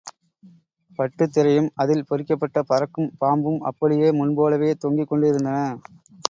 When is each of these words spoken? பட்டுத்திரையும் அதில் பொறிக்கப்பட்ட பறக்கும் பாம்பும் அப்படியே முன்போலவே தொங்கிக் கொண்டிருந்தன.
பட்டுத்திரையும் 0.99 1.67
அதில் 1.75 2.07
பொறிக்கப்பட்ட 2.09 2.63
பறக்கும் 2.63 3.11
பாம்பும் 3.19 3.61
அப்படியே 3.61 4.09
முன்போலவே 4.11 4.71
தொங்கிக் 4.75 5.07
கொண்டிருந்தன. 5.07 5.55